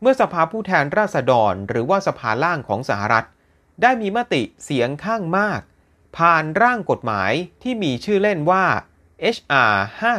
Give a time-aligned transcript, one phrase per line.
[0.00, 3.26] เมื่อสภาผู้แทนราษฎร หรือว่าสภาล่างของสหรัฐ
[3.82, 5.60] ได้มีมติเสียงข้างมาก
[6.16, 8.64] ผ่านร่างกฎหมายที่มีชื่อเล่นว่า
[9.36, 9.72] HR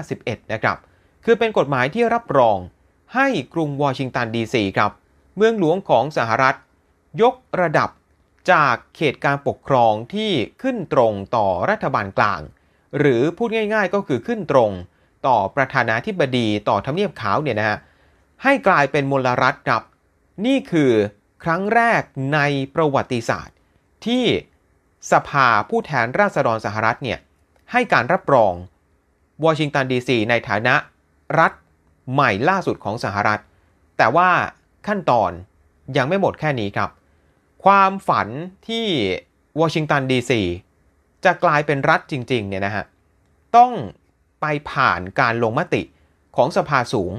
[0.04, 0.78] 51 นะครับ
[1.26, 2.58] คือเป็นกฎหมายที่รับรอง
[3.16, 4.92] ให้กรุงวอชิงตันดีซีครับ
[5.36, 6.56] เมืองหลวงของสหรัฐ
[7.22, 7.90] ยกระดับ
[8.52, 10.32] จากเขตการปกครองที่
[10.62, 12.42] ขึ้นตรงต่อรัฐบาลกลาง
[13.00, 14.72] หรือพูดง่ายๆก็คือขึ้นตรง
[15.28, 17.78] ต่อประธานาธิบดีต่อทำเนียบขาวเนี่ยนะฮะ
[18.44, 19.84] ให้กลายเป็นมลรัฐครับ
[20.46, 20.92] นี่คือ
[21.44, 22.02] ครั้งแรก
[22.34, 22.40] ใน
[22.76, 23.56] ประวัติศาสตร์
[24.06, 24.26] ที่
[25.12, 27.20] สภาผู้แทนราษฎรสหรัฐเนี่ย
[27.72, 28.54] ให้การรับรอง
[29.46, 30.76] วอชิงตันดีซีในฐานะ
[31.40, 31.52] รัฐ
[32.14, 33.40] ใหม่ล่าสุดของสหรัฐ
[33.98, 34.30] แต่ว่า
[34.88, 35.32] ขั้นตอน
[35.98, 36.90] ยังไม่หมดแค่นี้ครับ
[37.66, 38.28] ความฝัน
[38.68, 38.86] ที่
[39.60, 40.42] วอชิงตันดีซี
[41.26, 42.86] จะกลายเป็นรัฐจริงๆเนี่ยนะฮะ
[43.58, 43.72] ต้อง
[44.42, 45.82] ไปผ่านการลงมติ
[46.36, 47.14] ของสภาสูง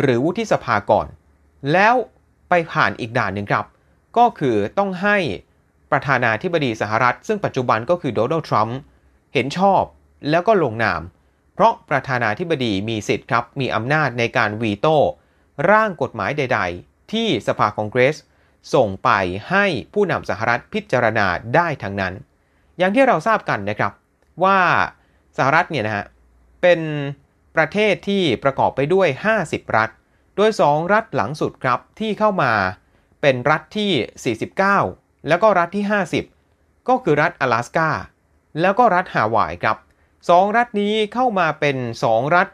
[0.00, 1.06] หรือวุฒิสภาก่อน
[1.72, 1.94] แล้ว
[2.48, 3.66] ไปผ่านอีกด่านหนึ่งครับ
[4.16, 5.16] ก็คือต้องให้
[5.90, 8.78] ประธานาธิบดีสหรัฐ ซึ่งปัจจุบันก็คือโดนัลด์ทรัมป์
[9.34, 9.82] เห็นชอบ
[10.30, 11.02] แล้วก็ลงนาม
[11.54, 14.96] เพราะประธานาธิบดีมีสิทธิ์ครับ มีอำนาจในการวีโต้
[15.70, 18.16] ร่างกฎหมายใด ๆ ที่สภาคองเกรส
[18.74, 19.10] ส่งไป
[19.50, 22.14] ให้ผู้นำสหรัฐพิจารณาได้ทั้งนั้น
[22.78, 23.92] อย่างที่เราทราบกันนะครับ
[24.44, 24.58] ว่า
[25.36, 26.06] สหรัฐเนี่ยนะฮะ
[26.62, 26.80] เป็น
[27.56, 29.08] ประเทศที่ประกอบไปด้วย
[29.42, 29.90] 50 รัฐ
[30.36, 32.52] โดย 2 รัฐหลังสุดครับที่เข้ามา
[33.20, 34.36] เป็นรัฐที่
[34.78, 35.84] 49 แล้วก็รัฐที่
[36.34, 37.88] 50 ก็คือรัฐอลาสกา
[38.60, 39.76] แล้วก็รัฐฮาวายครับ
[40.28, 41.76] สองรัฐนี้เข้ามาเป็น
[42.06, 42.48] 2 รัฐ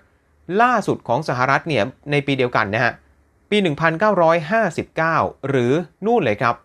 [0.63, 2.93] ล่าสุดของสหรัฐเนี่ยในปีเดียวกันนะฮะ
[3.51, 3.57] ปี
[4.53, 5.73] 1959 หรือ
[6.07, 6.57] นู่นเลยครับ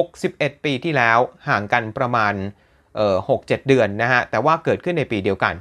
[0.00, 1.18] 61 ปีที่แล้ว
[1.48, 2.34] ห่างกันประมาณ
[2.96, 5.54] เอ่อ6-7เดือนนะฮะ แต่ว่าเกิดขึ้นในปีเดียวกัน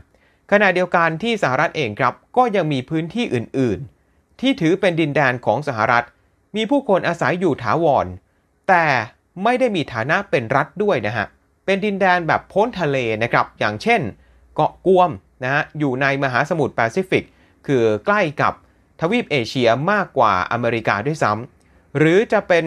[0.51, 6.05] ขณะเดียวกันที่สหรัฐเองครับ ก็ยังมีพื้นที่อื่นๆ ที่ถือเป็นดินแดนของสหรัฐ
[6.55, 8.05] มีผู้คนอาศัยอยู่ถาวร
[8.69, 8.85] แต่
[9.43, 11.25] ไม่ได้มีฐานะเป็นรัฐด้วยนะฮะ
[11.65, 14.01] เป็นดินแดนแบบพ้นทะเลนะครับ อย่างเช่น
[14.59, 15.11] เกาะกวม
[15.43, 17.23] นะฮะอยู่ในมหาสมุทรแปซิฟิก
[17.67, 18.53] คือใกล้กับ
[19.01, 22.65] ทวีปเอเชียมากกว่าอเมริกาด้วยซ้ำหรือจะเป็น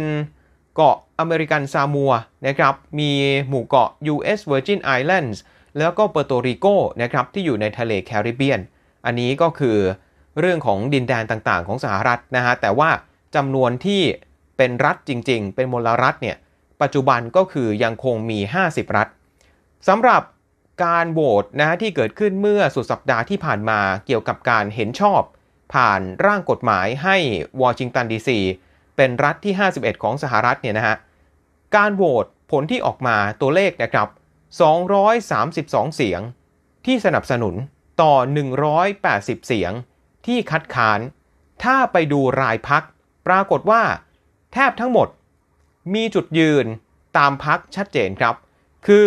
[0.75, 2.13] เกาะอเมริกันซามัว
[2.47, 3.11] นะครับมี
[3.49, 4.41] หมู่เกาะ U.S.
[4.51, 5.39] Virgin Islands
[5.79, 6.67] แล้วก็เปอร์โตริโก
[7.03, 8.61] นะครับที่อยู่ในทะเลแคริบเบียน
[9.05, 9.77] อันนี้ก็คือ
[10.41, 12.91] เรื่องของดินแดนต่างๆ ของสหรัฐนะฮะแต่ว่า
[13.35, 14.03] จำนวนที่
[14.57, 16.37] เป็นรัฐจริง ๆ เป็นมลรัฐเนี่ย
[16.83, 19.09] ปัจจุบันก็คือยังคงมี 50 รัฐ
[19.89, 20.23] สำหรับ
[20.85, 25.23] การโหวตนะฮะที่เกิดขึ้นเมื่อสุดสัปดาห์ที่ผ่านมาเกี่ยวกับการเห็นชอบ
[25.75, 27.17] ผ่านร่างกฎหมายให้
[27.63, 28.39] วอชิงตันดีซี
[28.97, 30.97] เป็นรัฐที่ 51 ของสหรัฐเนี่ยนะฮะ
[31.77, 34.09] การโหวตผลที่ออกมาตัวเลขนะครับ
[35.03, 36.21] 232 เสียง
[36.87, 37.55] ที่สนับสนุน
[38.03, 38.15] ต่อ
[38.81, 39.73] 180 เสียง
[40.27, 41.01] ที่คัดค้าน
[41.65, 42.83] ถ้าไปดูรายพัก
[43.27, 43.83] ปรากฏว่า
[44.53, 45.09] แทบทั้งหมด
[45.95, 46.67] มีจุดยืน
[47.19, 48.35] ตามพักชัดเจนครับ
[48.87, 49.07] คือ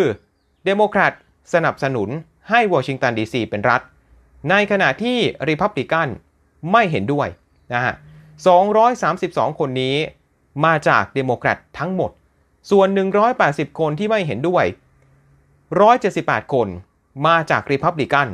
[0.66, 1.13] เดโมแครต
[1.53, 2.09] สนับสนุน
[2.50, 3.81] ให้วอชิงตันดีซีเป็นรัฐ
[4.50, 5.18] ในขณะที่
[5.50, 6.07] ริพับลิกัน
[6.71, 7.27] ไม่เห็นด้วย
[7.74, 7.94] นะฮะ
[8.95, 9.95] 232 คนนี้
[10.65, 12.12] มาจากเดโมแครตทั้งหมด
[12.71, 12.88] ส่วน
[13.33, 14.65] 180 คนที่ไม่เห็นด้วย
[15.80, 16.68] 178 คน
[17.27, 18.27] มาจากริพับลิกัน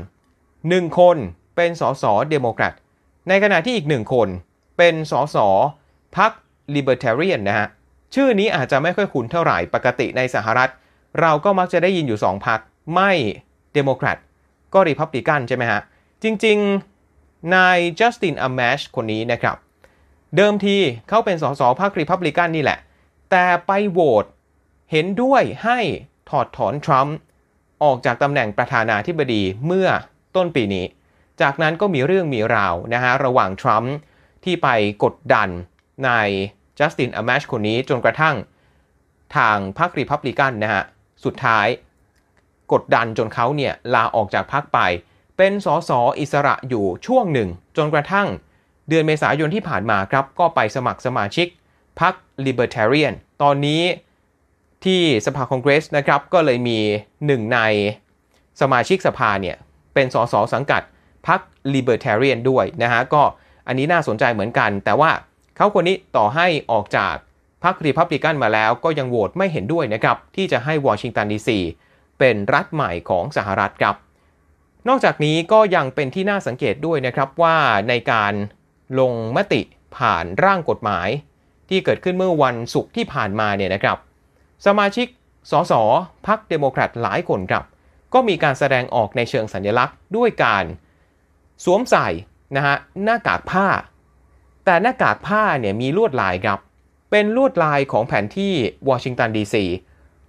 [0.45, 1.17] 1 คน
[1.55, 2.73] เป็นสสเดโมแครต
[3.27, 4.27] ในขณะที่อีก 1 คน
[4.77, 5.37] เป็นสส
[6.17, 6.31] พรรค
[6.75, 7.67] ลิเบอร์ a เรียนนะฮะ
[8.13, 10.69] ชื่อนี้อาจจะไม่ค่อยคุ้นเท่าไหร่ ปกติในสหรัฐ
[11.21, 12.59] เราก็มักจะได้ยินอยู่ 2พรรค
[12.93, 13.11] ไม่
[13.73, 14.17] เดโมแครต
[14.73, 15.81] ก็ริพับลิกันใช่ไหมฮะ
[16.23, 19.57] จริงๆ นายจัสตินอามาชคนนี้นะครับ
[20.35, 20.77] เดิมที
[21.09, 22.79] เขาเป็นสสพรรคริพับลิกันนี่แหละ
[23.31, 24.25] แต่ไปโหวต
[24.91, 25.79] เห็นด้วยให้
[26.29, 27.15] ถอดถอนทรัมป์
[27.83, 29.87] ออกจากตำแหน่งประธานาธิบดีเมื่อ
[30.35, 30.85] ต้นปีนี้
[31.41, 33.93] จากนั้นก็มีเรื่องมีราวนะฮะระหว่างทรัมป์
[34.43, 34.67] ที่ไป
[35.03, 35.49] กดดัน
[36.07, 36.29] นาย
[36.79, 38.35] จัสตินอ m มชคนนี้จนกระทั่ง
[39.35, 40.83] ทางพรรครีพับลิกันนะฮะ
[41.25, 41.67] สุดท้าย
[42.73, 44.79] กดดันจนเขาเนี่ยลาออกจากพรรคไป
[45.37, 48.27] เป็นสสอิสระอยู่ช่วงหนึ่ง จนกระทั่ง
[48.89, 51.47] เดือนเมษายนที่ผ่านมาครับ ก็ไปสมัครสมาชิก
[52.01, 52.13] พรรค
[52.45, 53.83] Libertarian ตอนนี้
[54.85, 56.79] ที่สภาคองเกรสนะครับ ก็เลยมี
[57.25, 57.59] หนึ่งใน
[58.61, 59.57] สมาชิกสภาเนี่ย
[59.93, 60.81] เป็นสสสังกัด
[61.27, 61.39] พรรค
[61.73, 63.23] Libertarian ด้วยนะฮะ ก็
[63.67, 65.11] อันนี้น่าสนใจเหมือนกัน แต่ว่า
[65.55, 67.15] เขาคนนี้ต่อให้ออกจาก
[67.63, 71.59] พรรครีพับลิกันมาแล้ว ก็ยังโหวตไม่เห็นด้วยนะครับ ที่จะให้วอชิงตันดีซี
[72.21, 73.95] เป็นรัฐใหม่ของสหรัฐครับ
[74.87, 77.57] นอกจากนี้ก็ยังเป็นที่น่าสังเกตด้วยนะครับว่า
[77.89, 78.33] ในการ
[78.99, 79.61] ลงมติ
[79.97, 81.09] ผ่านร่างกฎหมาย
[81.69, 83.97] ที่เกิดขึ้นเมื่อวันศุกร์ที่ผ่านมาเนี่ยนะครับ
[84.65, 85.07] สมาชิก
[85.51, 85.73] สส
[86.27, 87.63] พรรคเดโมแครตหลายคนครับ
[88.13, 90.63] ก็มีการแสดงออกในเชิงสัญลักษณ์ ด้วยการ
[91.63, 92.07] สวมใส่
[92.55, 93.67] นะฮะหน้ากากผ้า
[94.65, 96.59] แต่หน้ากากผ้าเนี่ยมีลวดลายครับ
[97.11, 98.53] เป็นลวดลายของแผนที่
[98.89, 99.65] วอชิงตันดีซี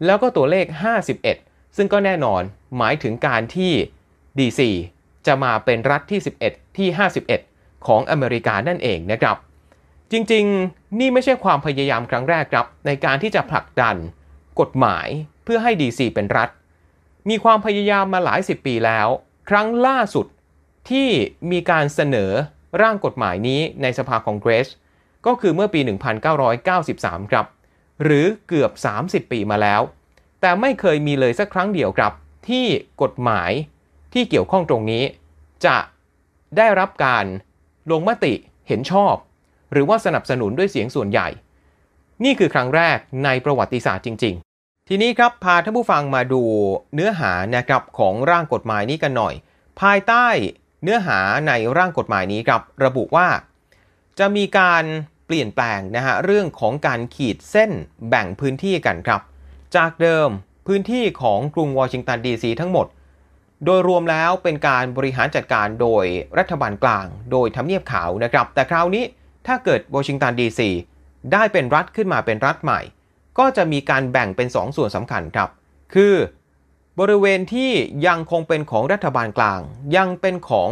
[0.05, 0.67] แล้วก็ตัวเลข
[1.12, 2.42] 51 ซึ่งก็แน่นอน
[2.78, 3.72] หมายถึงการที่
[4.38, 4.70] ดีซี
[5.26, 6.88] จะมาเป็นรัฐที่ 11 ที่
[7.38, 9.36] 51 ของอเมริกานั่นเองนะครับ
[10.12, 13.96] จริงๆ นี่ไม่ใช่ความพยายามครั้งแรกครับ ในการที่จะผลักดัน
[14.60, 15.08] กฎหมาย
[15.44, 16.48] เพื่อให้ดีซีเป็นรัฐ
[17.28, 19.08] มีความพยายามมาหลายสิบปีแล้ว
[19.48, 20.26] ครั้งล่าสุด
[20.90, 21.08] ที่
[21.50, 22.30] มีการเสนอ
[22.82, 24.69] ร่างกฎหมายนี้ในสภาคองเกรส
[25.26, 25.80] ก็คือเมื่อปี
[26.56, 27.46] 1993 ครับ
[28.02, 28.72] หรือเกือบ
[29.04, 29.80] 30 ปีมาแล้ว
[30.43, 32.12] แต่ไม่เคยมีเลยสักครั้งเดียวครับ
[32.49, 32.67] ที่
[33.03, 33.50] กฎหมาย
[34.12, 35.05] ที่เกี่ยวข้องตรงนี้
[35.67, 35.77] จะ
[36.56, 37.25] ได้รับการ
[37.91, 38.35] ลงมติ
[38.69, 39.15] เห็นชอบ
[39.73, 41.29] หรือว่าสนับสนุนด้วยเสียงส่วนใหญ่
[42.25, 46.43] นี่คือครั้งแรกในประวัติศาสตร์จริง ๆ ทีนี้ครับพาท่านผู้ฟังมาดู
[46.94, 49.34] เนื้อหานะครับของร่างกฎหมายนี้กันหน่อย
[49.81, 50.27] ภายใต้
[50.82, 51.19] เนื้อหา
[51.49, 53.29] ในร่างกฎหมายนี้ครับระบุว่า
[54.19, 54.84] จะมีการ
[55.27, 57.70] เปลี่ยนแปลงนะฮะเรื่องของการขีดเส้น
[58.08, 59.20] แบ่งพื้นที่กันครับ
[59.76, 60.29] จากเดิม
[60.67, 62.86] พื้นที่ของกรุงวอชิงตันดีซีทั้งหมด
[63.64, 66.05] โดยรวมแล้วเป็นการบริหารจัดการโดย
[66.38, 69.05] รัฐบาลกลาง โดยทำเนียบขาวนะครับ แต่คราวนี้
[69.46, 70.70] ถ้าเกิดวอชิงตันดีซี
[71.32, 72.81] ได้เป็นรัฐขึ้นมาเป็นรัฐใหม่
[73.38, 75.48] ก็จะมีการแบ่งเป็น 2สส่วนสำคัญครับ
[75.94, 76.14] คือ
[77.00, 77.70] บริเวณที่
[78.06, 79.60] ยังคงเป็นของรัฐบาลกลาง
[79.96, 80.70] ยังเป็นของ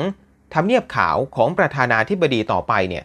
[0.54, 3.04] ทำเนียบขาวของประธานาธิบดีต่อไปเนี่ย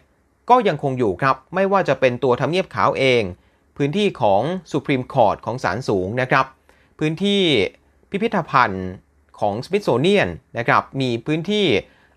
[0.50, 3.22] ก็ยังคงอยู่ครับ ไม่ว่าจะเป็นตัวทำเนียบขาวเอง
[3.76, 4.42] พื้นที่ของ
[4.72, 6.46] Supreme Court ของศาลสูงนะครับ
[6.98, 7.42] พื้นที่
[8.10, 8.86] พิพิธภัณฑ์
[9.40, 10.28] ของ Smithsonian
[10.58, 11.66] นะครับ มีพื้นที่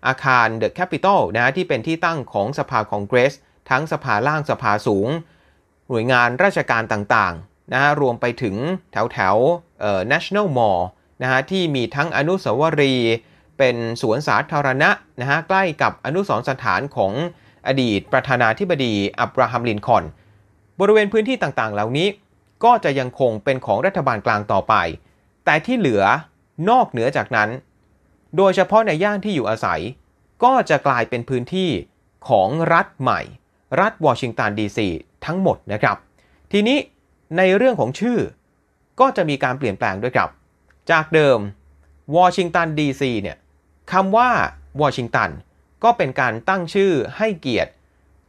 [0.06, 3.32] อาคาร The Capitol นะที่เป็นที่ตั้งของสภาคองเกรส
[3.70, 5.08] ทั้งสภาล่างสภาสูง
[5.88, 8.56] หน่วยงานราชการต่างๆนะฮะรวมไปถึง
[8.92, 9.36] แถวแถว
[10.12, 10.82] National Mall
[11.22, 13.12] นะฮะที่มีทั้งอนุสาวรีย์
[13.58, 14.90] เป็นสวนสาธารณะ
[15.20, 17.12] นะฮะใกล้กับอนุสรสถานของ
[17.66, 20.04] อดีตประธานาธิบดีอับราฮัมลินคอน
[20.80, 22.08] บริเวณพื้นที่ต่างๆ เหล่านี้
[22.64, 24.74] ก็จะยังคงเป็นของรัฐบาลกลางต่อไป
[25.44, 26.02] แต่ที่เหลือ
[26.70, 27.48] นอกเหนือจากนั้น
[28.36, 29.80] โดยเฉพาะในย่านที่อยู่อาศัย
[30.44, 31.70] ก็จะกลายเป็นพื้นที่
[32.28, 33.20] ของรัฐใหม่
[33.80, 34.88] รัฐวอชิงตันดีซี
[35.26, 35.96] ทั้งหมดนะครับ
[36.52, 36.78] ทีนี้
[37.36, 38.18] ในเรื่องของชื่อ
[39.00, 40.30] ก็จะมีการเปลี่ยนแปลงด้วยครับ
[40.90, 41.38] จากเดิม
[42.16, 43.36] วอชิงตันดีซีเนี่ย
[43.92, 44.30] คำว่า
[44.82, 45.30] วอชิงตัน
[45.84, 47.70] ก็เป็นการตั้งชื่อให้เกียรติ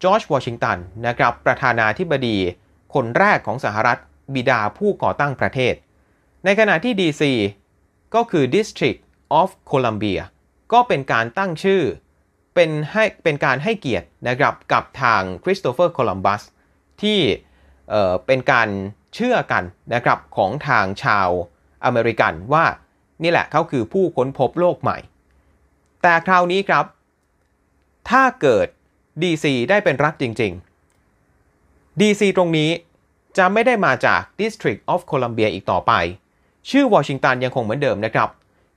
[0.03, 0.77] จอร์จวอชิงตัน
[1.07, 2.37] นะครับประธานาธิบดี
[2.93, 3.99] คนแรกของสหรัฐ
[4.35, 5.73] บิดาผู้ก่อตั้งประเทศ
[6.45, 7.23] ในขณะที่ DC
[8.15, 8.99] ก็คือ District
[9.41, 10.21] of Columbia
[10.73, 11.81] ก็เป็นการตั้งชื่อ
[12.55, 16.41] เป็นให้เป็นการให้เกียรตินะครับกับทางคริสโตเฟอร์โคลัมบัส
[17.01, 17.19] ที่
[17.89, 18.69] เอ่อเป็นการ
[19.15, 21.29] เชื่อกันนะครับของทางชาว
[21.85, 22.65] อเมริกันว่า
[23.23, 24.97] นี่แหละเขาคือผู้ค้นพบโลกใหม่
[26.01, 26.85] แต่คราวนี้ครับ
[28.09, 28.67] ถ้าเกิด
[29.21, 30.53] DC ได้เป็นรัฐจริง
[31.27, 32.69] ๆ DC ตรงนี้
[33.37, 35.91] จะไม่ได้มาจาก District of Columbia อีกต่อไป
[36.69, 38.29] ชื่อวอชิงตันยังคงเหมือนเดิมนะครับ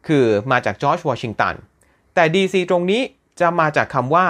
[0.07, 1.55] คือมาจากจอร์จวอชิงตัน
[2.15, 3.03] แต่ DC ตรงนี้
[3.41, 4.29] จะมาจากคำว่า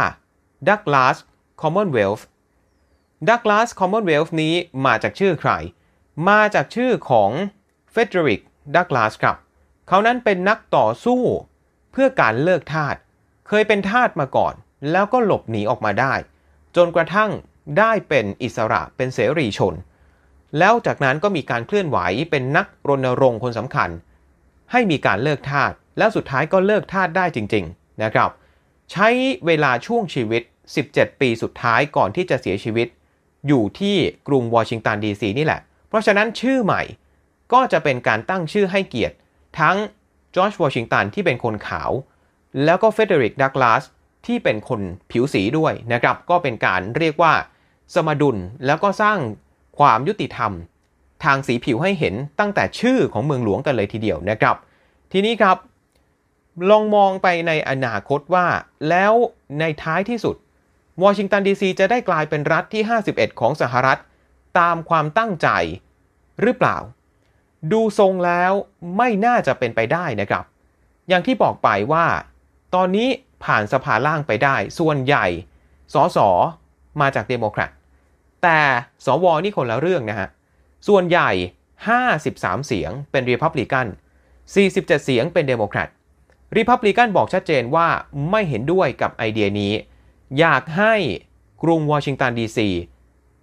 [0.69, 1.17] Douglas
[1.63, 2.23] Commonwealth
[3.29, 4.55] Douglas Commonwealth นี้
[4.87, 5.53] มาจากชื่อใคร
[6.29, 7.31] มาจากชื่อของ
[7.93, 8.43] Frederick
[8.75, 9.37] Douglass ครับ
[9.89, 11.23] เขานั้นเป็นนักต่อสู้
[11.93, 12.97] เพื่อการเลิกทาส
[13.49, 14.55] เคยเป็นทาสมาก่อน
[14.91, 16.15] แล้วก็หลบหนีออกมาได้
[16.77, 17.31] จนกระทั่ง
[17.79, 19.75] ได้เป็นอิสระเป็นเสรีชน
[20.59, 21.99] แล้วจากนั้นก็มีการเคลื่อนไหว
[22.31, 23.91] เป็นนักรณรงค์คนสำคัญ
[24.73, 28.31] ให้มีการเลิกทาสแล้วสุดท้ายก็เลิกทาสได้จริง ๆนะครับ
[28.93, 29.09] ใช้
[29.47, 30.43] เวลาช่วงชีวิต
[30.81, 32.89] 17 ปีสุดท้ายก่อนที่จะเสียชีวิต
[33.47, 33.97] อยู่ที่
[34.29, 36.83] กรุงวอชิงตันดีซีนี่แหละ เพราะฉะนั้นชื่อใหม่
[37.53, 39.17] ก็จะเป็นการตั้งชื่อให้เกียรติ
[39.61, 39.77] ทั้ง
[40.35, 41.91] จอร์จวอชิงตันที่เป็นคนขาว
[42.65, 43.83] แล้วก็เฟเดริกดักลาส
[44.27, 47.33] ที่เป็นคนผิวสีด้วยนะครับ ก็เป็นการเรียกว่า
[47.95, 49.19] สมดุลแล้วก็สร้าง
[49.79, 50.53] ความยุติธรรม
[51.25, 54.57] ทางสีผิวให้เห็นตั้งแต่ชื่อของเมืองหลวงกันเลยทีเดียวนะครับ
[55.13, 55.57] ทีนี้ครับ
[56.71, 58.47] ลองมองไปในอนาคตว่า
[58.89, 59.13] แล้ว
[59.61, 60.37] ในท้ายที่สุด
[61.03, 63.99] วอชิงตันดีซีจะได้กลายเป็นรัฐที่ 51 ของสหรัฐ
[64.59, 65.49] ตามความตั้งใจ
[66.43, 66.77] หรือเปล่า
[67.73, 68.53] ดูทรงแล้ว
[68.97, 70.45] ไม่น่าจะเป็นไปได้นะครับ
[71.09, 72.07] อย่างที่บอกไปว่า
[72.75, 73.09] ตอนนี้
[73.45, 75.27] ผ่านสภาล่างไปได้ ส่วนใหญ่
[75.95, 76.19] สส
[77.01, 77.71] มาจากเดโมแครต
[78.43, 78.61] แต่
[79.05, 80.29] สวนี่คนละเรื่องนะฮะ
[80.89, 81.31] ส่วนใหญ่
[81.99, 83.87] 53 เสียงเป็นรีพับลิกัน
[84.41, 85.89] 47 เสียงเป็นเดโมแครต
[86.57, 87.89] รีพับลิกันบอกชัดเจนว่า
[88.31, 89.73] ไม่เห็นด้วยกับไอเดียนี้
[90.39, 90.95] อยากให้
[91.63, 92.69] กรุงวอชิงตันดีซี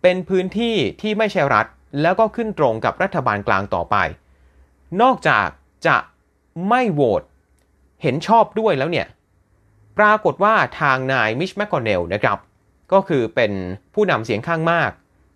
[0.01, 1.65] เป็นพื้นที่ที่ไม่ใช่รัฐ
[2.01, 3.95] แล้วก็ขึ้นตรงกับรัฐบาลกลางต่อไป
[5.01, 5.47] นอกจาก
[5.87, 5.97] จะ
[6.69, 7.21] ไม่โหวต
[8.01, 9.07] เห็นชอบด้วยแล้วเนี่ย
[9.97, 12.37] ปรากฏว่าทางนายมิตช์ แมคคอนเนลนะครับ
[12.93, 13.51] ก็คือเป็น
[13.93, 14.91] ผู้นำเสียงข้างมาก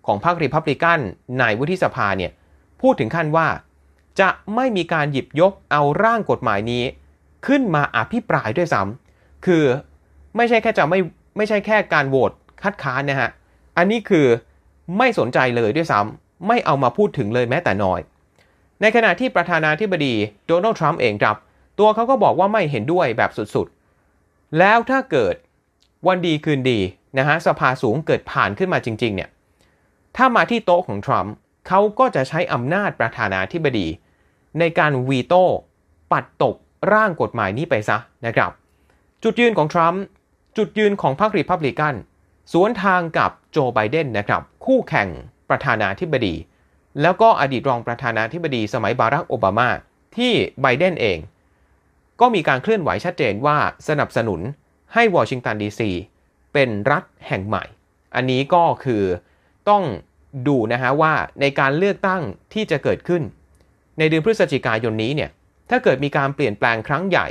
[0.05, 0.99] ของพรรครีพับลิกัน
[1.39, 2.31] ในวุฒิสภาเนี่ย
[2.81, 3.47] พูดถึงขั้นว่า
[4.19, 6.83] จะไม่มีการหยิบยกเอาร่างกฎหมายนี้
[7.47, 9.63] ขึ้นมาอภิปรายด้วยซ้ำคือ
[10.35, 10.99] ไม่ใช่แค่จะไม่
[11.37, 12.31] ไม่ใช่แค่การโหวต
[12.63, 13.29] คัดค้านนะฮะ
[13.77, 14.25] อันนี้คือ
[14.97, 17.99] ไม่สนใจเลยด้วยซ้ำไม่เอามาพูดถึงเลยแม้แต่น้อย
[18.81, 20.13] ในขณะที่ประธานาธิบดี
[20.47, 21.37] โดนัลด์ทรัมป์เองครับ
[21.79, 23.67] ตัวเขาก็บอกว่าไม่เห็นด้วยแบบสุด
[24.59, 25.35] แล้วถ้าเกิด
[26.07, 26.79] วันดีคืนดี
[27.17, 29.29] นะฮะสภาสูงเกิดผ่านขึ้นมาจริงๆเนี่ย
[30.15, 31.33] ถ้ามาที่โต๊ะของทรัมป์
[31.67, 33.87] เขาก็จะใช้อำนาจประธานาธิบดี
[34.59, 35.43] ในการวีโต้
[36.11, 36.55] ปัดตก
[36.93, 38.51] ร่างกฎหมายนี้ไปซะนะครับ
[39.23, 40.01] จุดยืนของทรัมป์
[40.57, 41.95] จุดยืนของพรรครีพับลิกัน
[42.53, 45.09] สวนทางกับโจไบเดนนะครับ คู่แข่ง
[45.49, 46.35] ประธานาธิบดี
[47.01, 49.69] แล้วก็อดีตรองประธานาธิบดีสมัยบารักโอบามา
[50.17, 51.17] ที่ไบเดนเอง
[52.21, 53.57] ก็มีการเคลื่อนไหวชัดเจนว่า
[53.89, 54.41] สนับสนุน
[54.93, 55.91] ให้วอชิงตันดีซี
[56.53, 57.63] เป็นรัฐแห่งใหม่
[58.15, 59.03] อันนี้ก็คือ
[59.69, 59.83] ต้อง
[60.47, 62.21] ดูนะฮะว่าในการเลือกตั้ง
[62.53, 63.21] ที่จะเกิดขึ้น
[63.97, 65.29] ในเดือนพฤศจิกายนนี้เนี่ย
[65.69, 67.27] ถ้าเกิดมีการเปลี่ยนแปลงครั้งใหญ่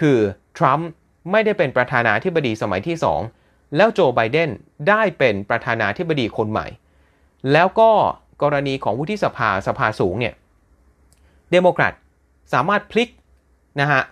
[0.00, 0.18] คือ
[0.58, 0.88] ทรัมป์
[1.30, 2.96] ไม่ได้เป็นประธานาธิบดีสมัยที่
[3.36, 4.50] 2 แล้วโจไบเดน
[4.88, 6.66] ได้เป็นประธานาธิบดีคนใหม่
[7.52, 7.90] แล้วก็
[8.42, 10.34] กรณีของวุฒิสภาสภาสูงเนี่ย
[11.50, 11.94] เดโมแครต
[12.52, 13.08] สามารถพลิก
[13.80, 14.02] นะฮะ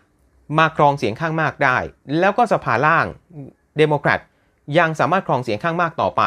[0.59, 1.79] มาครองเสียงข้างมากได้
[2.19, 3.07] แล้วก็สภาล่าง
[3.77, 4.21] เดโมแครต
[4.79, 6.23] ยังสามารถครองเสียงข้างมากต่อไป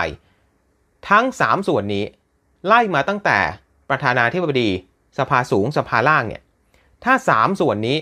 [1.10, 2.06] ทั้ง 3 ส่วนนี้
[2.68, 3.40] ไล่มาตั้งแต่
[3.90, 4.70] ประธานาธิบดี
[5.18, 6.42] สภาสูงสภาล่างเนี่ย
[7.04, 7.98] ถ้า 3 ส่วนนี้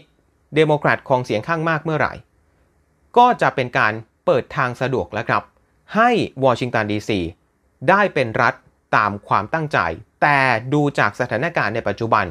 [0.56, 2.14] เดโมแครตครองเสียงข้างมากเมื่อไหร่
[3.18, 3.94] ก็จะเป็นการ
[4.26, 5.44] เปิดทางสะดวกแล้วครับ
[5.96, 6.10] ให้
[6.46, 7.20] วอชิงตันดีซี
[7.90, 8.54] ได้เป็นรัฐ
[8.96, 9.80] ตามความตั้งใจ
[10.22, 10.40] แต่
[10.74, 12.26] ดูจากสถานการณ์ในปัจจุบัน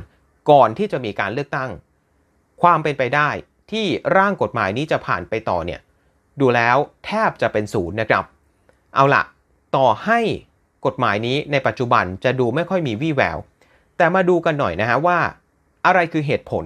[0.51, 1.71] ก่อนที่จะมีการเลือกตั้ง
[2.63, 3.31] ความเป็นไปได้
[3.71, 5.81] ที่ร่างกฎหมายนี้จะผ่านไปต่อเนี่ย
[6.41, 8.25] ดูแล้วแทบจะเป็นศูนย์นะครับ
[8.95, 9.23] เอาละ
[9.77, 10.21] ต่อให้
[10.87, 13.39] กฎหมายนี้ในปัจจุบันจะดูไม่ค่อยมีวี่แวว
[13.97, 15.19] แต่มาดูกันหน่อยนะฮะว่า
[15.87, 16.65] อะไรคือเหตุผล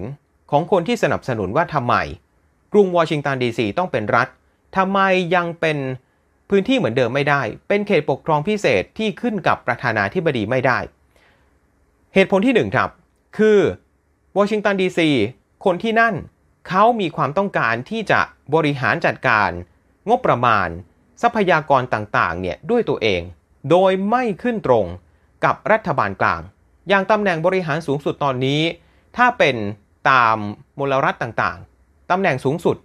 [0.51, 1.95] ของคนที่สนับสนุนว่าทำไม
[2.73, 4.27] กรุงวอชิงตันดีซีต้องเป็นรัฐ
[4.77, 4.99] ทำไม
[5.35, 5.77] ยังเป็น
[6.49, 10.79] พื้นที่เหมือนเดิมไม่ได้ เป็นเขตปกครองพิเศษที่ขึ้นกับประธานาธิบดีไม่ได้
[12.13, 12.89] เหตุผลที่หนึ่งครับ
[13.37, 13.59] คือ
[14.37, 15.09] วอชิงตันดีซี
[15.65, 16.15] คนที่นั่น
[16.67, 18.19] เขามีความต้องการที่จะ
[18.55, 19.49] บริหารจัดการ
[20.09, 20.67] งบประมาณ
[21.21, 23.21] ทรัพยากรต่างๆเนี่ยด้วยตัวเอง
[23.69, 24.85] โดยไม่ขึ้นตรง
[25.45, 26.41] กับรัฐบาลกลาง
[26.89, 28.61] อย่างตำแหน่งบริหารสูงสุดตอนนี้
[29.17, 29.55] ถ้าเป็น
[30.09, 30.37] ตาม
[30.79, 32.77] มลรัฐต่างๆตำแหน่งสูงสุด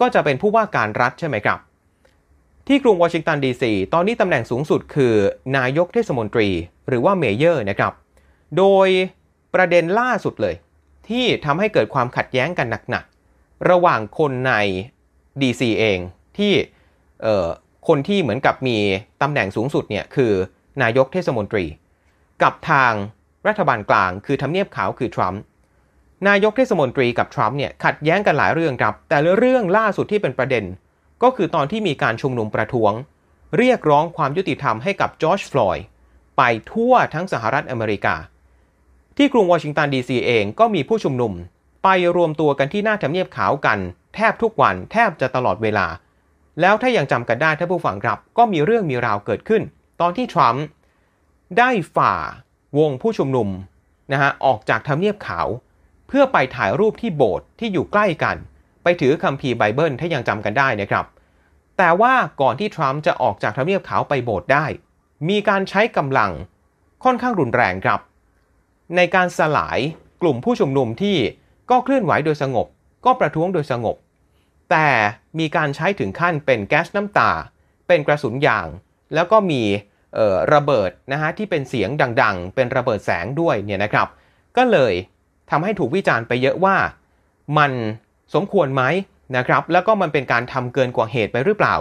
[0.00, 1.58] ก็จะเป็นผู้ว่าการรัฐใช่ไหมครับ
[2.66, 5.14] ที่กรุงวอชิงตันดีซีตอนนี้ตำแหน่งสูงสุดคือ
[5.56, 6.48] นายกเทศมนตรี
[6.88, 7.92] หรือว่าเมเยอร์นะครับ
[8.58, 8.88] โดย
[9.54, 10.54] ประเด็นล่าสุดเลย
[11.08, 13.11] ที่ทำให้เกิดความขัดแย้งกันหนักๆ
[13.70, 14.52] ระหว่างคนใน
[15.40, 15.98] DC เอง
[16.38, 16.52] ที่
[17.88, 18.78] คนที่เหมือนกับมี
[19.22, 20.32] ตำแหน่งสูงสุดเนี่ยคือ
[20.82, 21.64] นายกเทศมนตรี
[22.42, 22.92] กับทาง
[23.48, 25.40] รัฐบาลกลางคือทำเนียบขาวคือทรัมป์
[26.28, 30.64] นายกเทศมนตรีกับทรัมป์เนี่ยขัดแย้งกันหลายเรื่องครับ แต่เรื่องล่าสุดที่เป็นประเด็น
[31.22, 32.92] ก็คือตอนที่มีการชุมนุมประท้วง
[33.58, 35.86] เรียกร้องความยุติธรรมให้กับจอร์จฟลอยด์
[36.36, 36.42] ไป
[36.72, 38.16] ทั่วทั้งสหรัฐอเมริกา
[39.16, 41.32] ที่กรุงวอชิงตันดีซีเองก็มีผู้ชุมนุม
[41.82, 43.78] ไปรวมตัวกันที่หน้าทำเนียบขาวกัน
[44.14, 45.86] แทบทุกวันแทบจะตลอดเวลา
[46.60, 49.62] แล้วถ้ายังจำกันได้ถ้าผู้ฟังครับ ก็มีเรื่องมีราวเกิดขึ้น
[50.00, 50.64] ตอนที่ทรัมป์
[51.58, 52.14] ได้ฝ่า
[52.78, 53.48] วงผู้ชุมนุม
[54.12, 55.48] นะฮะออกจากทำเนียบขาว
[56.08, 58.36] เพื่อไปถ่ายรูปที่โบสถ์ที่อยู่ใกล้กัน
[58.82, 61.04] ไปถือคัมภีร์ไบเบิลถ้ายังจำกันได้นะครับ
[61.78, 64.66] แต่ว่าก่อนที่ทรัมป์จะออกจากทำเนียบขาวไปโบสถ์ได้
[65.28, 66.30] มีการใช้กำลัง
[67.04, 68.00] ค่อนข้างรุนแรงครับ
[68.96, 69.78] ในการสลาย
[70.22, 71.16] กลุ่มผู้ชุมนุมที่
[71.70, 72.66] ก็เคลื่อนไหวโดยสงบ
[73.04, 73.96] ก็ประท้วงโดยสงบ
[74.70, 74.88] แต่
[75.38, 77.30] มีการใช้ถึงขั้นเป็นแก๊สน้ำตา
[77.86, 78.68] เป็นกระสุนยาง
[79.14, 79.62] แล้วก็มี
[80.54, 81.90] ระเบิดนะฮะที่เป็นเสียง
[82.22, 84.08] ดังๆ เป็นระเบิดแสงด้วยเนี่ยนะครับ
[84.56, 84.94] ก็เลย
[85.50, 86.76] ทำให้ถูกวิจารณ์ไปเยอะว่า
[87.58, 87.72] มัน
[88.34, 88.82] สมควรไหม
[89.36, 91.76] นะครับ แล้วก็มันเป็นการทำเกินกว่าเหตุไปหรือเปล่า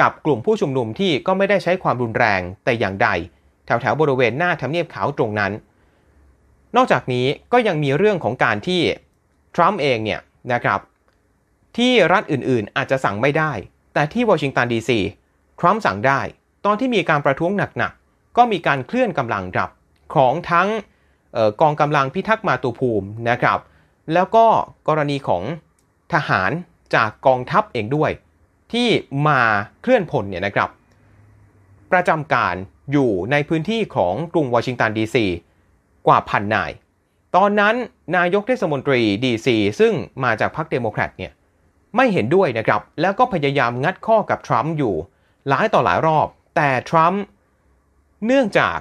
[0.00, 3.08] กับกลุ่มผู้ชุมนุมที่ก็ไม่ได้ใช้ความรุนแรงแต่อย่างใด
[3.66, 5.52] แถวแถวบริเวณหน้าทำเนียบขาวตรงนั้น
[6.76, 8.80] นอกจากนี้ก็ยังมีเรื่องของการที่
[9.54, 10.20] ทรัมป์เองเนี่ย
[10.52, 10.80] นะครับ
[11.76, 13.52] ที่รัฐอื่นๆ อาจจะสั่งไม่ได้
[13.94, 14.98] แต่ที่วอชิงตันดีซี
[15.60, 16.20] ทรัมป์สั่งได้
[16.64, 19.70] ตอนที่มีการประท้วงหนักๆ ก็มีการเคลื่อนกำลังรับ
[20.14, 20.68] ของทั้ง
[21.60, 23.58] กองกำลังพิทักษ์มาตุภูมินะครับ
[24.12, 24.46] แล้วก็
[24.88, 25.42] กรณีของ
[26.12, 26.50] ทหาร
[26.94, 28.10] จากกองทัพเองด้วย
[28.72, 28.88] ที่
[29.28, 29.40] มา
[29.82, 30.68] เคลื่อนพลเนี่ยนะครับ
[31.92, 32.54] ประจำการ
[32.92, 35.26] อยู่ในพื้นที่ของกรุงวอชิงตันดีซี
[36.06, 36.70] กว่าพันนาย
[37.36, 37.74] ตอนนั้น
[38.16, 39.92] นายกเทศมนตรีดีซีซึ่ง
[40.24, 41.32] มาจากพรรคเดโมแครตเนี่ย
[41.96, 44.94] ไม่เห็นด้วยนะครับ แล้วก็พยายามงัดข้อกับทรัมป์อยู่
[45.48, 47.22] หลายต่อหลายรอบ แต่ทรัมป์
[48.26, 48.78] เนื่องจาก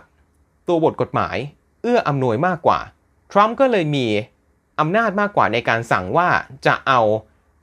[0.67, 1.37] ตัวบทกฎหมาย
[1.81, 2.79] เอื้ออำนวยมากกว่า
[3.31, 4.05] ทรัมป์ก็เลยมี
[4.79, 6.29] อำนาจมากกว่าในการสั่งว่า
[6.65, 7.01] จะเอา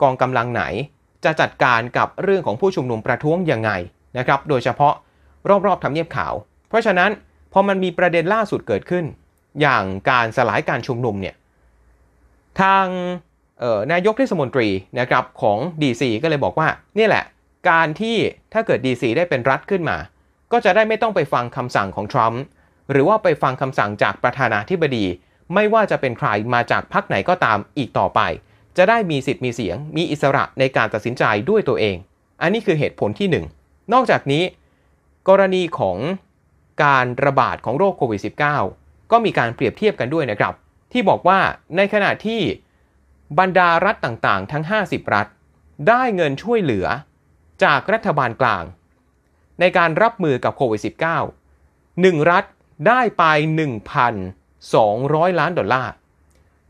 [0.01, 0.63] กองกำลังไหน
[1.25, 3.71] จะจัดการกับเรื่องของผู้ชุมนุมประท้วงยังไง
[4.17, 4.93] นะครับ โดยเฉพาะ
[5.65, 6.33] รอบๆทำเนียบขาว
[6.69, 7.11] เพราะฉะนั้น
[7.53, 9.05] พอมันมีประเด็นล่าสุดเกิดขึ้น
[9.61, 11.35] อย่างการสลายการชุมนุมเนี่ย
[12.61, 12.85] ทาง
[13.91, 16.67] นายกเทศมนตรีนะครับของ DC ก็เลยบอกว่า
[16.97, 17.25] นี่แหละ
[17.69, 18.17] การที่
[18.53, 19.97] ถ้าเกิด DC ได้เป็นรัฐขึ้นมา
[20.51, 22.41] ก็จะได้ไม่ต้องไปฟังคำสั่งของทรัมป์
[22.91, 25.05] หรือว่าไปฟังคำสั่งจากประธานาธิบดี
[25.53, 28.21] ไม่ว่าจะเป็นใครมาจากพรรคไหนก็ตามอีกต่อไป
[28.77, 31.95] จะได้มีสิทธิ์มีเสียง มีอิสระในการตัดสินใจด้วยตัวเอง
[32.41, 33.35] อันนี้คือเหตุผลที่ 1น
[33.93, 34.43] นอกจากนี้
[35.29, 35.97] กรณีของ
[36.83, 40.53] การระบาดของโรคโควิด -19 ก็มีการเปรียบเทียบกันด้วยนะครับ
[40.91, 41.39] ที่บอกว่า
[41.77, 42.41] ในขณะที่
[43.39, 45.27] บรรดารัฐต่างๆ ทั้ง 50 รัฐ
[45.87, 46.85] ได้เงินช่วยเหลือ
[47.63, 48.63] จากรัฐบาลกลาง
[49.59, 50.87] ในการรับมือกับโควิด -19
[51.63, 52.43] 1 รัฐ
[52.87, 53.23] ได้ไป
[54.13, 55.91] 1,200 ล้านดอลลาร์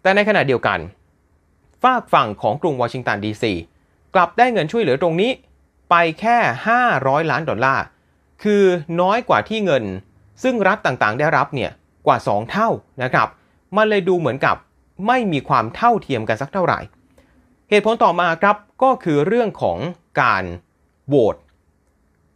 [0.01, 0.79] แต่ในขณะเดียวกัน
[1.83, 3.53] ฝากฝั่งของกรุงวอชิงตันดีซี
[4.15, 5.31] กลับได้เงินช่วยเหลือตรงนี้
[5.89, 6.37] ไปแค่
[6.83, 7.83] 500 ล้านดอลลาร์
[8.43, 8.63] คือ
[9.01, 9.83] น้อยกว่าที่เงิน
[10.43, 11.71] ซึ่งรัฐต่างๆ ได้รับเนี่ย
[12.07, 12.69] กว่า 2 เท่า
[13.03, 13.27] นะครับ
[13.77, 14.55] มันเลยดูเหมือนกับ
[15.07, 16.79] ไม่มีความเท่าเทียมกันสักเท่าไหร่
[17.69, 19.77] เหตุผลต่อมาครับก็คือเรื่องของ
[20.21, 20.43] การ
[21.07, 21.35] โหวต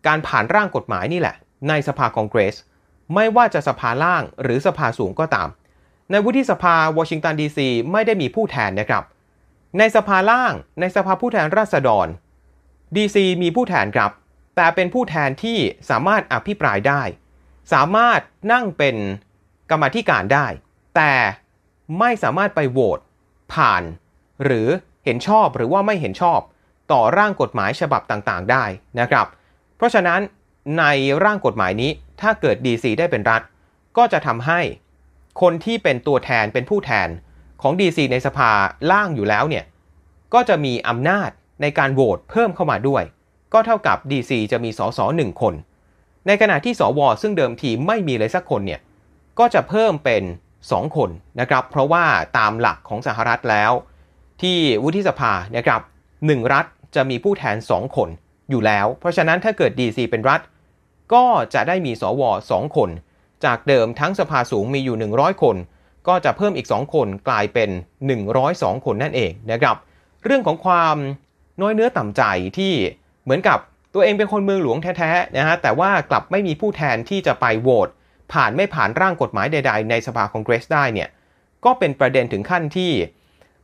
[0.08, 1.36] การผ่านร่างกฎหมายนี่แหละ
[1.70, 2.56] ในสภาคองเกรส
[3.16, 5.48] ไม่ว่าจะสภาล่างหรือสภาสูงก็ตาม
[6.12, 9.04] ในวุฒิสภาวอชิงตันดีซีไม่ได้มีผู้แทนนะครับ
[9.78, 12.08] ในสภาล่างในสภาผู้แทนราษฎร
[12.96, 14.12] ดีซีมีผู้แทนครับ
[14.56, 15.58] แต่เป็นผู้แทนที่
[15.90, 17.02] สามารถอภิปรายได้
[17.74, 18.20] สามารถ
[18.52, 18.96] นั่งเป็น
[19.72, 20.48] กรรมธิการได้
[20.96, 21.14] แต่
[22.00, 23.00] ไม่สามารถไปโหวต
[23.54, 23.84] ผ่าน
[24.44, 24.68] หรือ
[25.06, 26.40] เห็นชอบหรือว่าไม่เห็นชอบ
[26.92, 28.66] ต่อร่างกฎหมายฉบับต่างๆ ได้
[29.00, 29.28] นะครับ
[29.78, 30.20] เพราะฉะนั้น
[30.80, 30.84] ใน
[31.24, 33.42] ร่างกฎหมายนี้ถ้าเกิด DC ได้เป็นรัฐ
[33.98, 34.62] ก็จะทำให้
[35.42, 37.08] คนที่เป็นตัวแทนเป็นผู้แทน
[37.62, 38.52] ของ DC ในสภา
[38.92, 39.66] ล่างอยู่แล้วเนี่ย
[40.34, 41.30] ก็จะมีอำนาจ
[41.62, 43.04] ในการโหวตเพิ่มเข้ามาด้วย
[43.54, 45.54] ก็เท่ากับ DC จะมีสสหนึ่งคน
[46.28, 48.80] ในขณะที่สวซึ่งเดิมทีไม่มีเลยสักคนเนี่ย
[49.39, 50.24] ก็จะเพิ่มเป็น
[50.60, 52.06] 2 คนนะครับ เพราะว่า
[52.38, 53.72] ตามหลักของสหรัฐแล้ว
[54.41, 55.82] ที่วุฒิสภานะครับ
[56.26, 56.65] หนึ่งรัฐ
[56.96, 58.10] จะมีผู้แทน 2 คน
[58.50, 60.41] อยู่แล้ว เพราะฉะนั้นถ้าเกิด DC เป็นรัฐ
[61.13, 62.89] ก็จะได้มีสว2คน
[63.46, 65.56] จากเดิมทั้งสภาสูงมีอยู่ 100 คน
[66.08, 67.70] ก็จะเพิ่มอีก 2 คนกลายเป็น
[68.28, 69.76] 102 คนนั่นเองนะครับ
[70.26, 70.98] เรื่องของความ
[71.62, 72.24] น้อยเนื้อต่ำใจ
[72.58, 72.74] ที่
[73.24, 73.60] เหมือนกับ
[73.94, 77.89] ตัวเองเป็นคนเมืองหลวงแท้ๆนะฮะแต่ว่ากลับไม่มีผู้แทนที่จะไปโหวต
[78.34, 81.10] ผ่านไม่ผ่านร่างกฎหมายใด ๆ ในสภาคองเกรสได้เนี่ย
[81.65, 82.91] ก็เป็นประเด็นถึงขั้นที่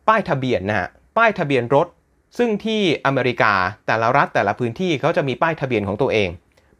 [0.07, 1.87] ป้ายทะเบียนนะฮะป้ายทะเบียนรถ
[2.37, 3.53] ซึ่งที่อเมริกา
[3.87, 6.29] แต่ละรัฐแต่ละพื้นที่เขาจะมีป้ายทะเบียนของตัวเอง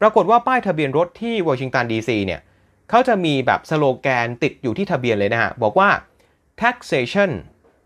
[0.02, 2.42] ปรากฏว่าป้ายทะเบียนรถที่วอชิงตันดีซีเนี่ย
[2.90, 5.90] เขาจะมีแบบสโลแกนติดอยู่ที่ทะเบียนเลยนะฮะบอกว่า
[6.62, 7.32] taxation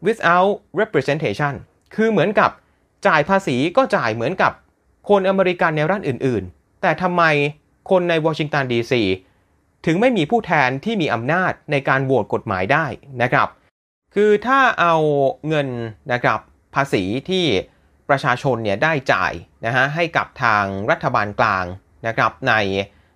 [0.05, 1.53] without representation
[1.95, 2.51] คือเหมือนกับ
[3.07, 4.51] จ่ายภาษีก็จ่ายเหมือนกับ
[5.09, 7.23] คนอเมริกันในรัฐอื่น ๆ แต่ทำไม
[7.89, 9.01] คนในวอชิงตันดีซี
[9.85, 12.85] ถึงไม่มีผู้แทนที่มีอำนาจในการโหวตกฎหมายได้
[13.21, 13.47] นะครับ
[14.15, 14.95] คือถ้าเอา
[15.47, 15.67] เงิน
[16.13, 16.39] นะครับ
[16.75, 17.45] ภาษีที่
[18.09, 19.33] ประชาชนเนี่ยได้จ่าย
[19.65, 21.65] นะฮะให้กับทางรัฐบาลกลาง
[22.07, 22.53] นะครับใน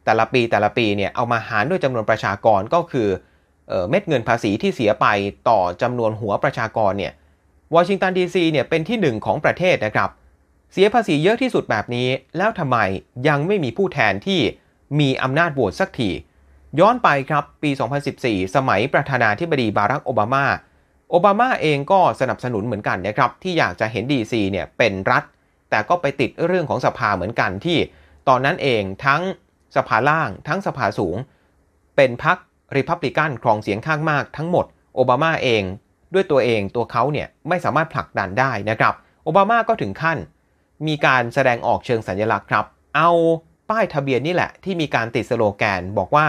[0.06, 3.08] แต่ละปีแต่ละปีเนี่ยเอามาหารด้วยจำนวนประชากรก็คือ
[3.68, 5.06] เเม็ดเงินภาษีที่เสียไป
[5.50, 7.14] ต่อจำนวนหัวประชากรเนี่ย
[7.76, 10.10] วอชิงตันดีซีเนี่ยเป็นที่หนึ่งของประเทศนะครับ
[10.74, 12.78] เสียภาษีเยอะที่สุดแบบนี้ แล้วทำไม
[13.28, 14.42] ยังไม่มีผู้แทนที่
[15.00, 16.10] มีอำนาจโหวตสักที
[16.80, 17.72] ย้อนไปครับปี
[18.14, 20.46] 2014 สมัยประธานาธิบดีบารักโอบามา
[21.10, 25.24] โอบามาเองก็สนับสนุนเหมือนกันนะครับ ที่อยากจะเห็นดีซีเนี่ยเป็นรัฐ
[25.70, 27.78] แต่ก็ไปติดเรื่องของสภาเหมือนกันที่
[28.28, 29.22] ตอนนั้นเองทั้ง
[29.76, 31.16] สภาล่างทั้งสภาสูง
[31.96, 32.38] เป็นพรรค
[32.78, 35.64] ริพับลิกันครองเสียงข้างมากทั้งหมด โอบามาเอง
[36.14, 40.18] ด้วยตัวเองตัวเขาเนี่ยไม่สามารถผลักดันได้นะครับ โอบามาก็ถึงขั้น
[40.88, 43.12] มีการแสดงออกเชิงสัญลักษณ์ครับ เอา
[43.70, 46.28] ป้ายทะเบียนนี่แหละที่มีการติดสโลแกนบอกว่า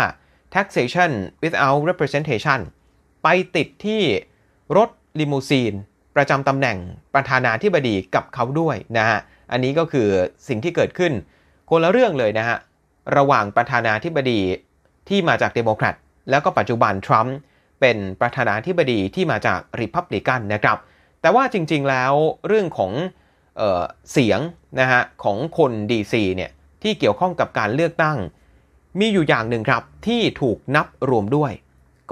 [0.56, 1.10] taxation
[1.42, 2.60] without representation
[3.22, 4.02] ไปติดที่
[4.76, 4.90] รถ
[5.20, 5.72] ลิมูซีน
[6.16, 6.78] ประจำตำแหน่ง
[7.14, 9.18] ประธานาธิบดีกับเขาด้วยนะฮะ
[9.52, 10.08] อันนี้ก็คือ
[10.48, 11.12] สิ่งที่เกิดขึ้น
[11.70, 12.56] คนละเรื่องเลยนะฮะ
[13.16, 14.40] ระหว่างประธานาธิบดี
[15.08, 15.94] ที่มาจากเดโมแครต
[16.30, 17.36] แล้วก็ปัจจุบันทรัมป์
[17.80, 20.78] เป็นประธานาธิบดีที่มาจากริพับลิกันนะครับ
[21.20, 22.12] แต่ว่าจริงๆแล้ว
[22.46, 22.92] เรื่องของ
[23.56, 24.40] เออเสียง
[24.80, 26.50] นะฮะของคน DC เนี่ย
[26.82, 28.16] ที่เกี่ยวข้องกับการเลือกตั้ง
[28.98, 31.52] มีอยู่อย่างหนึ่งครับที่ถูกนับรวมด้วย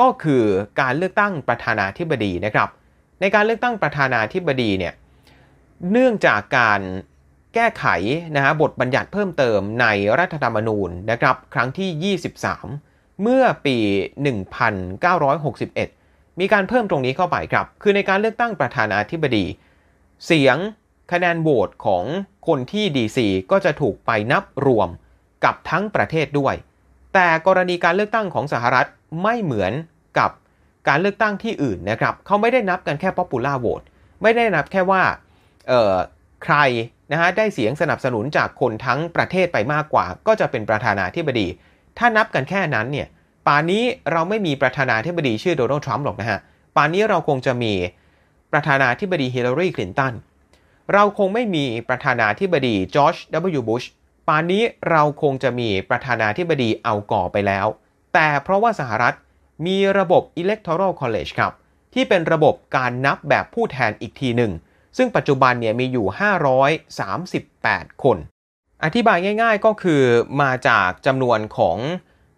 [0.01, 0.43] ก็คือ
[0.81, 2.69] การเลือกตั้งประธานาธิบดีนะครับ
[3.21, 4.95] ในการเลือกตั้งประธานาธิบดีเนี่ย
[5.93, 6.81] เนื่องจากการ
[7.55, 7.87] แก้ไข
[8.37, 9.87] นะฮะบทบัญญัติเพิ่มเติมใน
[10.19, 12.17] รัฐธรรมนูญนะครับครั้งที่
[12.87, 13.77] 23 เมื่อปี
[15.49, 19.45] 1961 มีการเพิ่มตรงนี้เข้าไปครับ คือในการเลือกตั้งประธานาธิบดี
[20.27, 20.57] เสียง
[21.13, 22.05] คะแนนโหวตของ
[22.47, 24.89] คนที่ดีซีก็จะถูกไปนับรวม
[25.45, 26.55] กับทั้งประเทศด้วย
[27.15, 28.87] แต่กรณีการเลือกตั้งของสหรัฐ
[29.23, 29.73] ไม่เหมือน
[30.19, 30.31] กับ
[30.89, 33.85] การเลือกตั้งที่อื่นนะครับเขาไม่ได้นับกันแค่ popular vote
[34.23, 35.03] ไม่ได้นับแค่ว่า
[36.45, 36.57] ใคร
[37.13, 41.47] นะฮะได้เสียงสนับสนุนจากคนทั้งประเทศไปมากกว่า ก็จะเป็นประธานาธิบดี
[41.99, 43.09] ถ้านับกันแค่นั้นเนี่ย
[43.47, 46.39] ป่านนี้เราไม่มีประธานาธิบดีชื่อโดนัลด์ทรัมป์หรอกนะฮะ
[46.77, 47.73] ป่านนี้เราคงจะมี
[48.53, 50.15] ประธานาธิบดีฮิลลารีคลินตัน
[50.93, 53.17] เราคงไม่มีประธานาธิบดีจอร์จ
[53.59, 53.63] W.
[53.69, 53.85] บุช
[54.29, 57.67] ป่านนี้เราคงจะมีประธานาธิบดีเอาก่อไปแล้ว
[58.15, 59.15] แต่เพราะว่าสหรัฐ
[59.67, 61.53] มีระบบ electoral college ครับ
[61.95, 64.53] ที่เป็นระบบการนับแบบผู้แทนอีกทีหนึ่ง
[64.97, 66.07] ซึ่งปัจจุบันเนี่ยมีอยู่
[67.25, 68.19] 538 คน
[68.85, 70.03] อธิบายง่ายๆก็คือ
[70.43, 71.79] มาจากจำนวนของ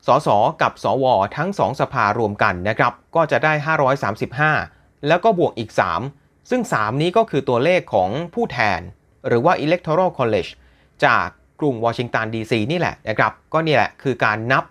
[0.07, 0.29] สส
[0.63, 1.05] กับสว
[1.37, 3.53] ทั้งสองสภารวมกันนะครับ ก็จะได้
[4.31, 5.71] 535 แล้วก็บวกอีก
[6.11, 8.81] 3 ซึ่ง 3 นี้ก็คือตัวเลขของผู้แทน
[9.27, 10.51] หรือว่า electoral college
[11.05, 11.29] จาก
[11.61, 14.65] กรุงวอชิงตันดีซีนี่แหละนะครับ ก็นี่แหละคือการนับ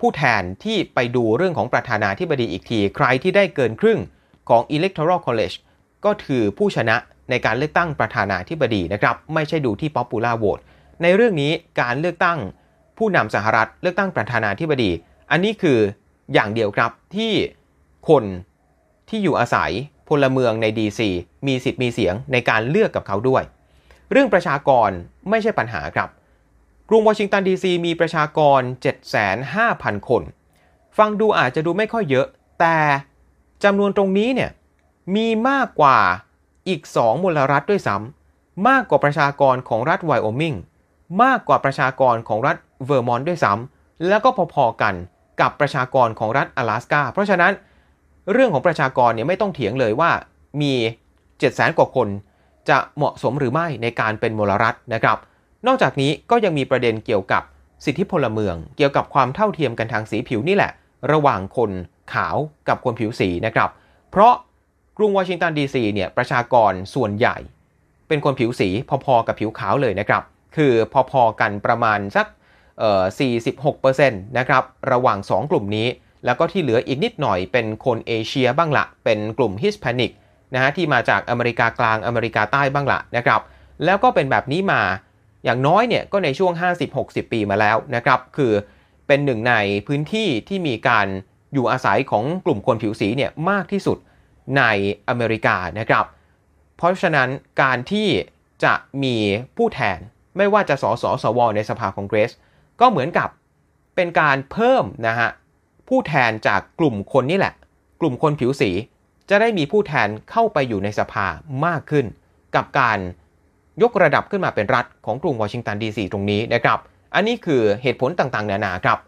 [0.00, 4.00] ผู้แทนที่ไปดูเรื่องของประธานาธิบดีอีกที ใครที่ได้เกินครึ่ง
[4.48, 5.56] ของ Electoral College
[6.04, 6.96] ก็ถือผู้ชนะ
[7.30, 10.62] ในการเลือกตั้งประธานาธิบดีนะครับ ไม่ใช่ดูที่ Popular Vote
[11.02, 12.38] ในเรื่องนี้การเลือกตั้ง
[12.98, 14.90] ผู้นำสหรัฐเลือกตั้งประธานาธิบดี
[15.30, 15.78] อันนี้คือ
[16.34, 17.32] อย่างเดียวครับที่
[18.08, 18.24] คน
[19.08, 19.70] ที่อยู่อาศัย
[20.08, 21.00] พลเมืองใน DC
[21.46, 23.42] มีสิทธิ์มีเสียงในการเลือกกับเขาด้วย
[24.12, 24.90] เรื่องประชากร
[25.30, 26.08] ไม่ใช่ปัญหาครับ
[26.88, 28.60] กรุงวอชิงตันดีซีมีประชากร
[29.34, 30.22] 75,000 คน
[30.98, 32.26] ฟังดูอาจจะดูไม่ค่อยเยอะ
[32.60, 32.78] แต่
[33.64, 34.50] จำนวนตรงนี้เนี่ย
[35.14, 35.98] มีมากกว่า
[36.68, 40.54] อีก 2มลรัฐด้วยซ้ำมากกว่าประชากรของรัฐไวโอมิง
[41.22, 44.94] มากกว่าประชากรของรัฐเวอร์มอนต์ด้วยซ้ำแล้วก็พอๆกัน
[45.40, 47.52] กับประชากรของรัฐ阿拉สกาเพราะฉะนั้น
[48.32, 50.10] เรื่องของประชากรเนี่ยไม่ต้องเถียงเลยว่า
[50.60, 50.72] มี
[51.26, 52.08] 700,000 กว่าคน
[52.68, 55.18] จะเหมาะสมหรือไม่ในการเป็นมลรัฐนะครับ
[55.66, 57.42] นอกจากนี้ก็ยังมีประเด็นเกี่ยวกับ
[57.84, 60.72] สิทธิพลเมือง เกี่ยวกับความเท่าเทียมกันทางสีผิวนี่แหละ
[61.12, 61.70] ระหว่างคน
[62.12, 62.36] ขาว
[62.68, 63.70] กับคนผิวสีนะครับ
[64.10, 64.32] เพราะ
[64.96, 67.36] กรุงวอชิงตันดีซีเนี่ยประชากรส่วนใหญ่
[68.08, 68.68] เป็นคนผิวสี
[69.04, 70.22] พอๆกับผิวขาวเลยนะครับ
[70.56, 70.72] คือ
[71.10, 72.26] พอๆกันประมาณสัก
[72.78, 73.02] เอ่อ
[73.50, 75.88] 46%นะครับระหว่าง 2 กลุ่มนี้
[76.24, 80.12] แล้วก็ที่เหลืออีกนิดหน่อยเป็นคนเอเชียบ้างละ เป็นกลุ่มฮิสแพนิก
[80.54, 83.40] นะฮะที่มาจากอเมริกากลางอเมริกาใต้บ้างละนะครับ
[83.84, 84.82] แล้วก็เป็นแบบนี้มา
[85.44, 86.52] อย่างน้อยเนี่ยก็ในช่วง
[86.92, 88.52] 50-60 ปีมาแล้วนะครับคือ
[89.06, 89.54] เป็นหนึ่งใน
[89.86, 91.06] พื้นที่ที่มีการ
[91.52, 93.98] อยู่อาศัยของกลุ่มคนผิวสีเนี่ยมากที่สุด
[94.58, 94.62] ใน
[95.08, 96.04] อเมริกานะครับ
[96.76, 97.28] เพราะฉะนั้น
[97.62, 98.08] การที่
[98.64, 99.16] จะมี
[99.56, 99.98] ผู้แทน
[100.36, 102.30] ไม่ว่าจะสสสว ในสภาคองเกรส
[102.80, 103.28] ก็เหมือนกับ
[103.96, 105.28] เป็นการเพิ่มนะฮะ
[105.88, 107.54] ผู้แทนจากกลุ่มคนนี่แหละ
[108.00, 108.70] กลุ่มคนผิวสี
[109.30, 111.26] จะได้มีผู้แทนเข้าไปอยู่ในสภา
[111.64, 112.06] มากขึ้น
[112.56, 112.98] กับการ
[113.82, 116.78] ยกระดับขึ้นมาเป็นรัฐของกรุงวอชิงตันดีซีตรงนี้นะครับ
[117.14, 118.98] อันนี้คือเหตุผลต่างๆ นานาครับ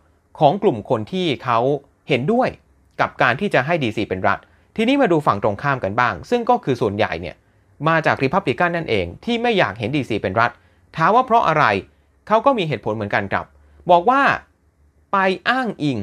[0.40, 1.58] ของกลุ่มคนที่เขา
[2.08, 2.48] เห็นด้วย
[3.00, 4.38] กับการที่จะให้ดีซีเป็นรัฐ
[4.76, 7.36] ทีนี้มาดูฝั่งตรงข้ามกันบ้าง ซึ่งก็คือส่วนใหญ่เนี่ย
[7.88, 10.50] มาจากริพับลิกันนั่นเองที่ไม่อยากเห็นดีซีเป็นรัฐ
[10.96, 11.64] ถามว่าเพราะอะไร
[12.28, 13.46] เขาก็มีเหตุผลเหมือนกันครับ
[13.90, 14.22] บอกว่า
[15.12, 15.16] ไป
[15.48, 16.00] อ้างอิง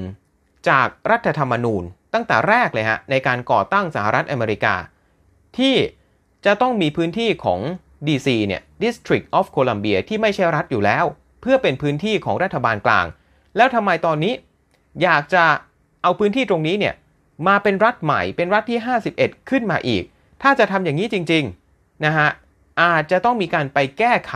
[0.70, 4.76] จากรัฐธรรมนูญตั้งแต่แรกเลยฮะในการก่อตั้งสหรัฐอเมริกา
[5.58, 5.76] ที่
[6.46, 7.60] จะต้องมีพื้นที่ของ
[8.08, 11.06] DC เนี่ย District of Columbia ที่ไม่ใช่รัฐอยู่แล้ว
[11.42, 13.06] เพื่อเป็นพื้นที่ของรัฐบาลกลาง
[13.58, 14.34] แล้วทำไมตอนนี้
[15.04, 15.46] อยากจะ
[16.04, 16.96] เอาพื้นที่ตรงนี้เนี่ย
[17.48, 18.80] มาเป็นรัฐใหม่เป็นรัฐที่
[19.14, 20.04] 51 ขึ้นมาอีก
[20.42, 22.30] ถ้าจะทำอย่างนี้จริงๆนะฮะ
[22.82, 24.34] อาจจะต้องมีการไปแก้ไข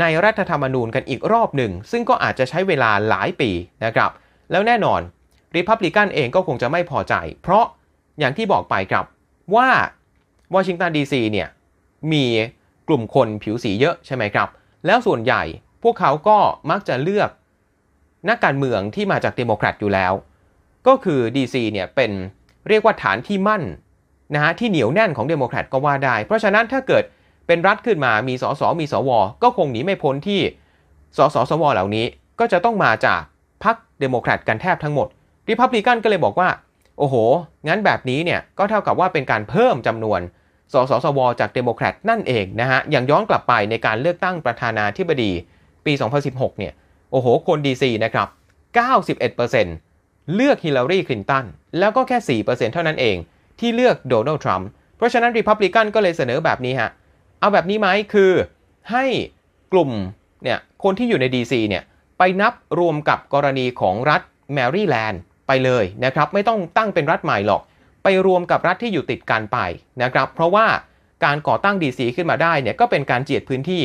[0.00, 3.50] ในรัฐธรรมนูญกันอีกรอบหนึ่ง ซึ่งก็อาจจะใช้เวลาหลายปี
[3.84, 4.10] นะครับ
[4.50, 5.00] แล้วแน่นอน
[5.56, 7.64] ริพับลิกันเองก็คงจะไม่พอใจ เพราะ
[8.18, 9.04] อย่างที่บอกไปครับ
[9.56, 9.68] ว่า
[10.54, 11.48] วอชิงตันดีซีเนี่ย
[12.12, 12.26] มี
[12.90, 14.48] กลุ่มคนผิวสีเยอะใช่ไหมครับ
[14.86, 15.42] แล้วส่วนใหญ่
[15.82, 16.38] พวกเขาก็
[16.70, 17.30] มักจะเลือก
[18.28, 20.12] นักการเมืองที่มาจากเดโมแครตอยู่แล้ว
[20.86, 22.10] ก็คือ DC เนี่ยเป็น
[22.68, 23.62] เรียกว่าฐานที่มั่น
[24.34, 27.04] นะฮะที่เหนียวแน่นของเดโมแครตก็ว่าได้ เพราะฉะนั้นถ้าเกิด
[27.46, 29.10] เป็นรัฐขึ้นมามีสสมีสว
[29.42, 30.40] ก็คงหนีไม่พ้นที่
[31.16, 32.06] สสสวเหล่านี้
[32.40, 33.20] ก็จะต้องมาจาก
[33.64, 35.08] พรรคเดโมแครตกันแทบทั้งหมด
[35.48, 36.48] ริพับลิกันก็เลยบอกว่า
[36.98, 37.14] โอ้โห
[37.68, 40.20] งั้นแบบนี้เนี่ยก็เท่ากับว่าเป็นการเพิ่มจำนวน
[40.72, 45.32] สสสว จากเดโมแครตนั่นเองนะฮะ อย่างย้อนกลับไปในการเลือกตั้งประธานาธิบดี
[45.86, 45.92] ปี
[46.26, 46.72] 2016 เนี่ย
[47.10, 48.28] โอ้โห คนดีซีนะครับ
[49.50, 51.44] 91%เลือกฮิลลารีคลินตัน
[51.78, 53.16] แล้วก็แค่ 4%เท่านั้นเอง
[53.60, 56.90] ที่เลือกโดนัลด์ทรัมป์ เพราะฉะนั้นริพับลิกันก็เลยเสนอแบบนี้ฮะ
[57.40, 58.32] เอาแบบนี้ไหมคือ
[58.90, 59.04] ให้
[59.72, 59.90] กลุ่ม
[60.44, 61.82] เนี่ย คนที่อยู่ใน DC เนี่ย
[62.18, 64.22] ไปนับรวมกับกรณีของรัฐ
[64.54, 67.62] แมรี่แลนด์ไปเลยนะครับ ไม่ต้องตั้งเป็นรัฐใหม่หรอก
[68.02, 69.58] ไปรวมกับรัฐที่อยู่ติดกันไป
[70.02, 70.66] นะครับ เพราะว่า
[71.24, 73.82] การก่อตั้ง DC ขึ้นมาได้เนี่ยก็เป็นการเจียดพื้นที่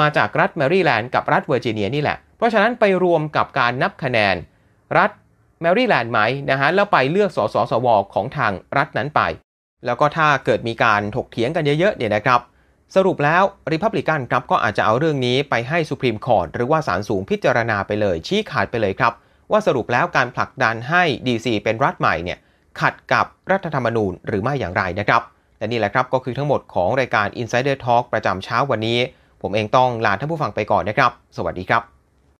[0.00, 4.36] มาจากรัฐแมรี่แลนด์กับรัฐเวอร์จิเนียนี่แหละ เพราะฉะนั้นไปรวมกับการนับคะแนน
[4.98, 5.10] รัฐ
[5.60, 9.20] แมรี่แลนด์ไหมนะฮะแล้วไปเลือกสสสวของทางรัฐนั้นไป
[9.86, 12.40] แล้วก็ถ้าเกิดมีการถกเถียงกันเยอะๆเนี่ยนะครับ
[12.96, 19.12] สรุปแล้วริพับลิกันครับก็อาจจะเอาเรื่องนี้ไปให้สุพรีมคอร์ทหรือว่าศาลสูงพิจารณาไปเลยชี้ขาดไปเลยครับ
[19.50, 22.38] ว่าสรุปแล้วการผลักดันให้ DC เป็นรัฐใหม่เนี่ย
[22.80, 25.22] ขัดกับรัฐธรรมนูญหรือไม่อย่างไรนะครับ
[25.58, 28.98] และนี่แหละครับก็คือทั้งหมดของรายการ Insider Talk ประจำเช้าวันนี้
[29.42, 31.95] ผมเองต้องลาท่านผู้ฟังไปก่อนนะครับ สวัสดีครับ